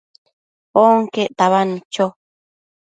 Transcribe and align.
onquec 0.85 1.29
tabadnu 1.37 1.77
cho 1.93 2.05